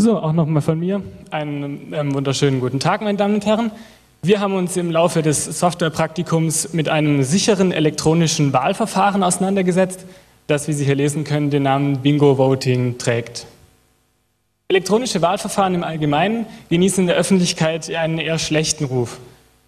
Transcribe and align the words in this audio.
So, 0.00 0.16
auch 0.16 0.32
nochmal 0.32 0.62
von 0.62 0.78
mir. 0.78 1.02
Einen 1.32 1.92
ähm, 1.92 2.14
wunderschönen 2.14 2.60
guten 2.60 2.78
Tag, 2.78 3.02
meine 3.02 3.18
Damen 3.18 3.34
und 3.34 3.46
Herren. 3.46 3.72
Wir 4.22 4.38
haben 4.38 4.54
uns 4.54 4.76
im 4.76 4.92
Laufe 4.92 5.22
des 5.22 5.44
Softwarepraktikums 5.44 6.72
mit 6.72 6.88
einem 6.88 7.24
sicheren 7.24 7.72
elektronischen 7.72 8.52
Wahlverfahren 8.52 9.24
auseinandergesetzt, 9.24 10.06
das, 10.46 10.68
wie 10.68 10.72
Sie 10.72 10.84
hier 10.84 10.94
lesen 10.94 11.24
können, 11.24 11.50
den 11.50 11.64
Namen 11.64 11.98
Bingo 11.98 12.38
Voting 12.38 12.96
trägt. 12.98 13.46
Elektronische 14.68 15.20
Wahlverfahren 15.20 15.74
im 15.74 15.82
Allgemeinen 15.82 16.46
genießen 16.70 17.02
in 17.02 17.08
der 17.08 17.16
Öffentlichkeit 17.16 17.92
einen 17.92 18.18
eher 18.18 18.38
schlechten 18.38 18.84
Ruf. 18.84 19.18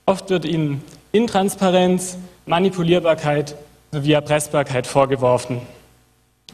Oft 0.07 0.31
wird 0.31 0.45
ihnen 0.45 0.85
Intransparenz, 1.11 2.19
Manipulierbarkeit 2.47 3.57
sowie 3.91 4.13
Erpressbarkeit 4.13 4.87
vorgeworfen. 4.87 5.61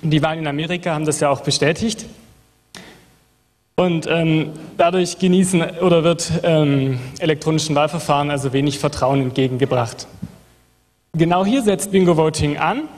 Die 0.01 0.23
Wahlen 0.23 0.39
in 0.39 0.47
Amerika 0.47 0.95
haben 0.95 1.05
das 1.05 1.21
ja 1.21 1.29
auch 1.29 1.43
bestätigt. 1.43 2.07
Und 3.79 4.07
ähm, 4.09 4.53
dadurch 4.79 5.19
genießen 5.19 5.63
oder 5.81 6.03
wird 6.03 6.33
ähm, 6.43 6.99
elektronischen 7.19 7.77
Wahlverfahren 7.77 8.31
also 8.31 8.55
wenig 8.55 8.79
Vertrauen 8.79 9.21
entgegengebracht. 9.21 10.07
Genau 11.13 11.45
hier 11.45 11.61
setzt 11.63 11.93
Bingo 11.93 12.17
Voting 12.17 12.57
an 12.57 12.89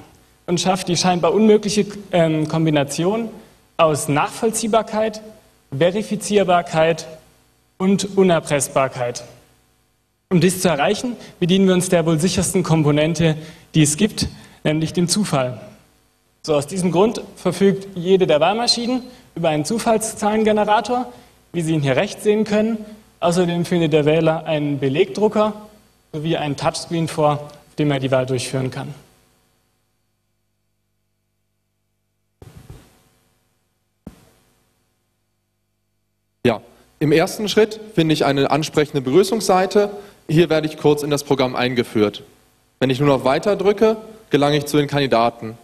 und 0.46 0.60
schafft 0.60 0.86
die 0.86 0.96
scheinbar 0.96 1.34
unmögliche 1.34 1.84
ähm, 2.12 2.46
Kombination 2.46 3.28
aus 3.76 4.08
Nachvollziehbarkeit, 4.08 5.20
Verifizierbarkeit 5.76 7.08
und 7.76 8.16
Unerpressbarkeit. 8.16 9.24
Um 10.30 10.40
dies 10.40 10.62
zu 10.62 10.68
erreichen, 10.68 11.16
bedienen 11.40 11.66
wir 11.66 11.74
uns 11.74 11.88
der 11.88 12.06
wohl 12.06 12.20
sichersten 12.20 12.62
Komponente, 12.62 13.36
die 13.74 13.82
es 13.82 13.96
gibt, 13.96 14.28
nämlich 14.62 14.92
dem 14.92 15.08
Zufall. 15.08 15.60
So, 16.42 16.54
aus 16.54 16.66
diesem 16.66 16.92
Grund 16.92 17.20
verfügt 17.36 17.88
jede 17.96 18.26
der 18.26 18.38
Wahlmaschinen 18.38 19.02
über 19.38 19.50
einen 19.50 19.64
Zufallszahlengenerator, 19.64 21.12
wie 21.52 21.62
Sie 21.62 21.72
ihn 21.72 21.80
hier 21.80 21.94
rechts 21.94 22.24
sehen 22.24 22.42
können. 22.42 22.84
Außerdem 23.20 23.64
findet 23.64 23.92
der 23.92 24.04
Wähler 24.04 24.46
einen 24.46 24.80
Belegdrucker 24.80 25.52
sowie 26.12 26.36
einen 26.36 26.56
Touchscreen 26.56 27.06
vor, 27.06 27.34
auf 27.34 27.74
dem 27.78 27.92
er 27.92 28.00
die 28.00 28.10
Wahl 28.10 28.26
durchführen 28.26 28.72
kann. 28.72 28.92
Ja, 36.44 36.60
im 36.98 37.12
ersten 37.12 37.48
Schritt 37.48 37.78
finde 37.94 38.14
ich 38.14 38.24
eine 38.24 38.50
ansprechende 38.50 39.02
Begrüßungsseite. 39.02 39.90
Hier 40.28 40.50
werde 40.50 40.66
ich 40.66 40.78
kurz 40.78 41.04
in 41.04 41.10
das 41.10 41.22
Programm 41.22 41.54
eingeführt. 41.54 42.24
Wenn 42.80 42.90
ich 42.90 42.98
nur 42.98 43.08
noch 43.08 43.24
weiter 43.24 43.54
drücke, 43.54 43.98
gelange 44.30 44.56
ich 44.56 44.66
zu 44.66 44.78
den 44.78 44.88
Kandidaten. 44.88 45.56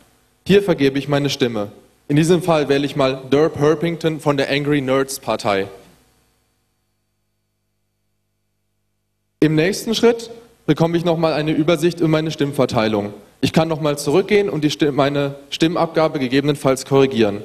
Hier 0.47 0.63
vergebe 0.63 0.97
ich 0.97 1.09
meine 1.09 1.29
Stimme. 1.29 1.73
In 2.07 2.17
diesem 2.17 2.43
Fall 2.43 2.69
wähle 2.69 2.85
ich 2.85 2.97
mal 2.97 3.23
Derp 3.33 3.59
Herpington 3.59 4.21
von 4.21 4.37
der 4.37 4.51
Angry 4.51 4.81
Nerds 4.81 5.21
Partei. 5.21 5.69
Im 9.41 9.55
nächsten 9.55 9.95
Schritt 9.95 10.31
bekomme 10.67 10.97
ich 10.97 11.05
nochmal 11.05 11.33
eine 11.33 11.53
Übersicht 11.53 12.01
über 12.01 12.09
meine 12.09 12.31
Stimmverteilung. 12.31 13.15
Ich 13.41 13.53
kann 13.53 13.69
nochmal 13.69 13.99
zurückgehen 13.99 14.49
und 14.49 14.71
Stimm 14.71 14.95
meine 14.95 15.35
Stimmabgabe 15.51 16.19
gegebenenfalls 16.19 16.85
korrigieren. 16.85 17.43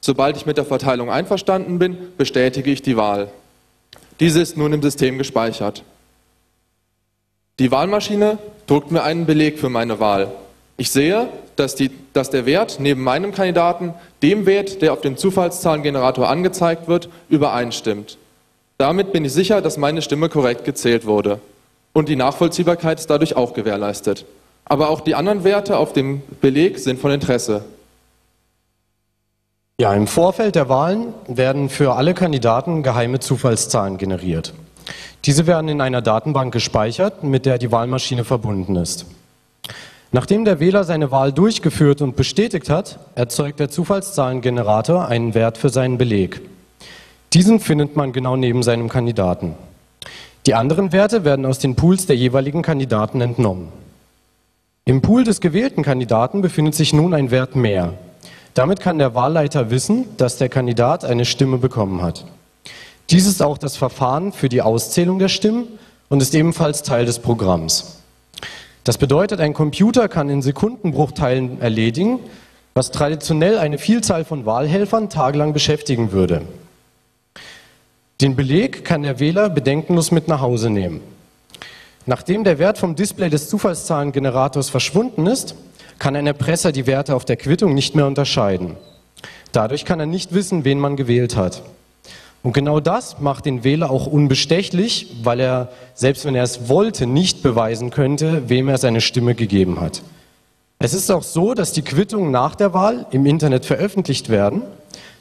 Sobald 0.00 0.36
ich 0.36 0.46
mit 0.46 0.56
der 0.56 0.64
Verteilung 0.64 1.10
einverstanden 1.10 1.78
bin, 1.78 1.96
bestätige 2.16 2.70
ich 2.70 2.82
die 2.82 2.96
Wahl. 2.96 3.30
Diese 4.18 4.40
ist 4.40 4.56
nun 4.56 4.72
im 4.72 4.82
System 4.82 5.18
gespeichert. 5.18 5.84
Die 7.58 7.70
Wahlmaschine 7.70 8.38
druckt 8.66 8.90
mir 8.90 9.02
einen 9.02 9.26
Beleg 9.26 9.58
für 9.58 9.68
meine 9.68 10.00
Wahl. 10.00 10.32
Ich 10.76 10.90
sehe, 10.90 11.28
dass, 11.60 11.74
die, 11.74 11.90
dass 12.14 12.30
der 12.30 12.46
Wert 12.46 12.78
neben 12.80 13.02
meinem 13.02 13.32
Kandidaten 13.32 13.94
dem 14.22 14.46
Wert, 14.46 14.80
der 14.80 14.94
auf 14.94 15.02
dem 15.02 15.18
Zufallszahlengenerator 15.18 16.28
angezeigt 16.28 16.88
wird, 16.88 17.10
übereinstimmt. 17.28 18.16
Damit 18.78 19.12
bin 19.12 19.26
ich 19.26 19.32
sicher, 19.32 19.60
dass 19.60 19.76
meine 19.76 20.00
Stimme 20.00 20.30
korrekt 20.30 20.64
gezählt 20.64 21.04
wurde. 21.04 21.38
Und 21.92 22.08
die 22.08 22.16
Nachvollziehbarkeit 22.16 22.98
ist 22.98 23.10
dadurch 23.10 23.36
auch 23.36 23.52
gewährleistet. 23.52 24.24
Aber 24.64 24.88
auch 24.88 25.00
die 25.00 25.14
anderen 25.14 25.44
Werte 25.44 25.76
auf 25.76 25.92
dem 25.92 26.22
Beleg 26.40 26.78
sind 26.78 26.98
von 26.98 27.10
Interesse. 27.10 27.64
Ja, 29.78 29.92
im 29.92 30.06
Vorfeld 30.06 30.54
der 30.54 30.68
Wahlen 30.70 31.12
werden 31.26 31.68
für 31.68 31.94
alle 31.94 32.14
Kandidaten 32.14 32.82
geheime 32.82 33.20
Zufallszahlen 33.20 33.98
generiert. 33.98 34.54
Diese 35.26 35.46
werden 35.46 35.68
in 35.68 35.82
einer 35.82 36.00
Datenbank 36.00 36.52
gespeichert, 36.52 37.22
mit 37.22 37.44
der 37.44 37.58
die 37.58 37.70
Wahlmaschine 37.70 38.24
verbunden 38.24 38.76
ist. 38.76 39.04
Nachdem 40.12 40.44
der 40.44 40.58
Wähler 40.58 40.82
seine 40.82 41.12
Wahl 41.12 41.32
durchgeführt 41.32 42.02
und 42.02 42.16
bestätigt 42.16 42.68
hat, 42.68 42.98
erzeugt 43.14 43.60
der 43.60 43.70
Zufallszahlengenerator 43.70 45.06
einen 45.06 45.34
Wert 45.34 45.56
für 45.56 45.68
seinen 45.68 45.98
Beleg. 45.98 46.40
Diesen 47.32 47.60
findet 47.60 47.94
man 47.94 48.12
genau 48.12 48.36
neben 48.36 48.64
seinem 48.64 48.88
Kandidaten. 48.88 49.54
Die 50.46 50.54
anderen 50.54 50.90
Werte 50.90 51.24
werden 51.24 51.46
aus 51.46 51.60
den 51.60 51.76
Pools 51.76 52.06
der 52.06 52.16
jeweiligen 52.16 52.62
Kandidaten 52.62 53.20
entnommen. 53.20 53.68
Im 54.84 55.00
Pool 55.00 55.22
des 55.22 55.40
gewählten 55.40 55.84
Kandidaten 55.84 56.42
befindet 56.42 56.74
sich 56.74 56.92
nun 56.92 57.14
ein 57.14 57.30
Wert 57.30 57.54
mehr. 57.54 57.94
Damit 58.54 58.80
kann 58.80 58.98
der 58.98 59.14
Wahlleiter 59.14 59.70
wissen, 59.70 60.06
dass 60.16 60.38
der 60.38 60.48
Kandidat 60.48 61.04
eine 61.04 61.24
Stimme 61.24 61.58
bekommen 61.58 62.02
hat. 62.02 62.24
Dies 63.10 63.26
ist 63.26 63.42
auch 63.42 63.58
das 63.58 63.76
Verfahren 63.76 64.32
für 64.32 64.48
die 64.48 64.62
Auszählung 64.62 65.20
der 65.20 65.28
Stimmen 65.28 65.68
und 66.08 66.20
ist 66.20 66.34
ebenfalls 66.34 66.82
Teil 66.82 67.06
des 67.06 67.20
Programms. 67.20 67.99
Das 68.84 68.98
bedeutet, 68.98 69.40
ein 69.40 69.54
Computer 69.54 70.08
kann 70.08 70.30
in 70.30 70.42
Sekundenbruchteilen 70.42 71.60
erledigen, 71.60 72.18
was 72.74 72.90
traditionell 72.90 73.58
eine 73.58 73.78
Vielzahl 73.78 74.24
von 74.24 74.46
Wahlhelfern 74.46 75.10
tagelang 75.10 75.52
beschäftigen 75.52 76.12
würde. 76.12 76.42
Den 78.20 78.36
Beleg 78.36 78.84
kann 78.84 79.02
der 79.02 79.18
Wähler 79.18 79.50
bedenkenlos 79.50 80.10
mit 80.10 80.28
nach 80.28 80.40
Hause 80.40 80.70
nehmen. 80.70 81.00
Nachdem 82.06 82.44
der 82.44 82.58
Wert 82.58 82.78
vom 82.78 82.96
Display 82.96 83.28
des 83.28 83.48
Zufallszahlengenerators 83.48 84.70
verschwunden 84.70 85.26
ist, 85.26 85.54
kann 85.98 86.16
ein 86.16 86.26
Erpresser 86.26 86.72
die 86.72 86.86
Werte 86.86 87.14
auf 87.14 87.24
der 87.24 87.36
Quittung 87.36 87.74
nicht 87.74 87.94
mehr 87.94 88.06
unterscheiden. 88.06 88.76
Dadurch 89.52 89.84
kann 89.84 90.00
er 90.00 90.06
nicht 90.06 90.32
wissen, 90.32 90.64
wen 90.64 90.78
man 90.78 90.96
gewählt 90.96 91.36
hat. 91.36 91.62
Und 92.42 92.54
genau 92.54 92.80
das 92.80 93.20
macht 93.20 93.44
den 93.44 93.64
Wähler 93.64 93.90
auch 93.90 94.06
unbestechlich, 94.06 95.14
weil 95.22 95.40
er, 95.40 95.68
selbst 95.94 96.24
wenn 96.24 96.34
er 96.34 96.44
es 96.44 96.68
wollte, 96.68 97.06
nicht 97.06 97.42
beweisen 97.42 97.90
könnte, 97.90 98.48
wem 98.48 98.68
er 98.68 98.78
seine 98.78 99.02
Stimme 99.02 99.34
gegeben 99.34 99.80
hat. 99.80 100.02
Es 100.78 100.94
ist 100.94 101.10
auch 101.10 101.22
so, 101.22 101.52
dass 101.52 101.72
die 101.72 101.82
Quittungen 101.82 102.30
nach 102.30 102.54
der 102.54 102.72
Wahl 102.72 103.04
im 103.10 103.26
Internet 103.26 103.66
veröffentlicht 103.66 104.30
werden, 104.30 104.62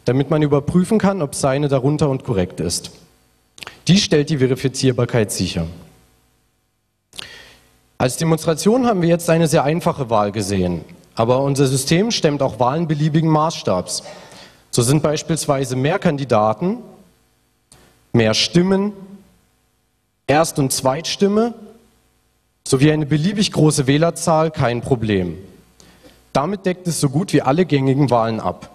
damit 0.06 0.30
man 0.30 0.42
überprüfen 0.42 0.98
kann, 0.98 1.22
ob 1.22 1.36
seine 1.36 1.68
darunter 1.68 2.10
und 2.10 2.24
korrekt 2.24 2.62
ist. 2.62 2.92
Dies 3.88 4.02
stellt 4.02 4.30
die 4.30 4.38
Verifizierbarkeit 4.38 5.32
sicher. 5.32 5.68
Als 7.98 8.16
Demonstration 8.16 8.86
haben 8.86 9.02
wir 9.02 9.10
jetzt 9.10 9.30
eine 9.30 9.50
sehr 9.50 9.66
einfache 9.66 10.10
Wahl 10.10 10.32
gesehen, 10.32 10.86
aber 11.16 11.42
unser 11.42 11.68
System 11.68 12.12
stemmt 12.12 12.42
auch 12.42 12.62
Wahlen 12.62 12.88
beliebigen 12.88 13.30
Maßstabs. 13.30 14.04
So 14.72 14.82
sind 14.82 15.04
beispielsweise 15.04 15.76
mehr 15.76 16.00
Kandidaten 16.00 16.78
mehr 18.14 18.34
Stimmen, 18.34 18.94
Erst- 20.28 20.60
und 20.60 20.72
Zweitstimme 20.72 21.56
sowie 22.68 22.92
eine 22.92 23.08
beliebig 23.08 23.52
große 23.52 23.88
Wählerzahl 23.88 24.52
kein 24.52 24.82
Problem. 24.82 25.38
Damit 26.34 26.68
deckt 26.68 26.88
es 26.88 27.00
so 27.00 27.10
gut 27.10 27.34
wie 27.34 27.42
alle 27.42 27.66
gängigen 27.66 28.12
Wahlen 28.12 28.40
ab. 28.40 28.70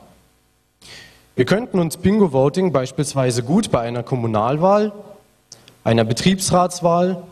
Wir 1.37 1.45
könnten 1.45 1.79
uns 1.79 1.97
Bingo-Voting 1.97 2.73
beispielsweise 2.73 3.45
gut 3.45 3.71
bei 3.71 3.81
einer 3.81 4.03
Kommunalwahl, 4.03 4.93
einer 5.85 6.05
Betriebsratswahl 6.05 7.23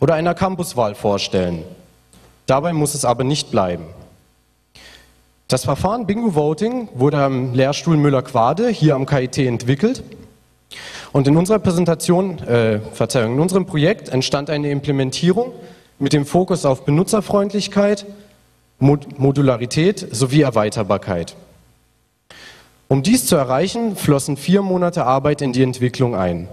oder 0.00 0.14
einer 0.14 0.34
Campuswahl 0.34 0.94
vorstellen. 0.94 1.62
Dabei 2.46 2.72
muss 2.72 2.94
es 2.94 3.04
aber 3.04 3.24
nicht 3.24 3.50
bleiben. 3.50 3.84
Das 5.48 5.64
Verfahren 5.64 6.06
Bingo 6.06 6.34
Voting 6.34 6.88
wurde 6.94 7.18
am 7.18 7.54
Lehrstuhl 7.54 7.96
Müller-Quade 7.96 8.68
hier 8.68 8.94
am 8.94 9.06
KIT 9.06 9.38
entwickelt 9.38 10.02
und 11.16 11.26
in 11.26 11.38
unserer 11.38 11.60
Präsentation, 11.60 12.40
äh, 12.40 12.78
Verzeihung, 12.92 13.36
in 13.36 13.40
unserem 13.40 13.64
Projekt 13.64 14.10
entstand 14.10 14.50
eine 14.50 14.70
Implementierung 14.70 15.52
mit 15.98 16.12
dem 16.12 16.26
Fokus 16.26 16.66
auf 16.66 16.84
Benutzerfreundlichkeit, 16.84 18.04
Mod 18.78 19.18
Modularität 19.18 20.08
sowie 20.14 20.42
Erweiterbarkeit. 20.42 21.34
Um 22.88 23.02
dies 23.02 23.24
zu 23.24 23.34
erreichen, 23.34 23.96
flossen 23.96 24.36
vier 24.36 24.60
Monate 24.60 25.06
Arbeit 25.06 25.40
in 25.40 25.54
die 25.54 25.62
Entwicklung 25.62 26.14
ein. 26.14 26.48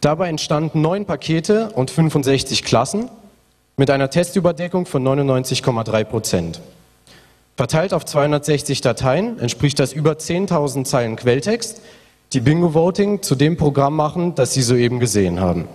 Dabei 0.00 0.30
entstanden 0.30 0.80
neun 0.80 1.04
Pakete 1.04 1.68
und 1.72 1.90
65 1.90 2.64
Klassen 2.64 3.10
mit 3.76 3.90
einer 3.90 4.08
Testüberdeckung 4.08 4.86
von 4.86 5.04
99,3 5.06 6.04
Prozent. 6.04 6.62
Verteilt 7.58 7.92
auf 7.92 8.06
260 8.06 8.80
Dateien 8.80 9.38
entspricht 9.38 9.78
das 9.78 9.92
über 9.92 10.12
10.000 10.12 10.84
Zeilen 10.84 11.16
Quelltext, 11.16 11.82
die 12.32 12.40
Bingo 12.40 12.74
Voting 12.74 13.22
zu 13.22 13.34
dem 13.34 13.56
Programm 13.56 13.96
machen, 13.96 14.34
das 14.34 14.54
Sie 14.54 14.62
soeben 14.62 15.00
gesehen 15.00 15.40
haben. 15.40 15.66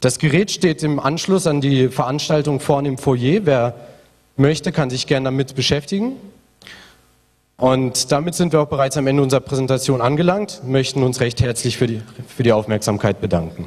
Das 0.00 0.18
Gerät 0.18 0.50
steht 0.50 0.82
im 0.82 0.98
Anschluss 0.98 1.46
an 1.46 1.60
die 1.60 1.88
Veranstaltung 1.88 2.58
vorne 2.60 2.88
im 2.88 2.98
Foyer. 2.98 3.40
Wer 3.44 3.74
möchte, 4.36 4.72
kann 4.72 4.90
sich 4.90 5.06
gerne 5.06 5.24
damit 5.24 5.54
beschäftigen. 5.54 6.16
Und 7.58 8.10
damit 8.10 8.34
sind 8.34 8.54
wir 8.54 8.60
auch 8.62 8.68
bereits 8.68 8.96
am 8.96 9.06
Ende 9.06 9.22
unserer 9.22 9.40
Präsentation 9.40 10.00
angelangt, 10.00 10.62
möchten 10.64 11.02
uns 11.02 11.20
recht 11.20 11.42
herzlich 11.42 11.76
für 11.76 11.86
die, 11.86 12.00
für 12.26 12.42
die 12.42 12.52
Aufmerksamkeit 12.52 13.20
bedanken. 13.20 13.66